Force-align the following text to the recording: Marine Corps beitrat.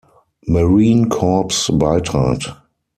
Marine 0.47 1.07
Corps 1.09 1.69
beitrat. 1.73 2.59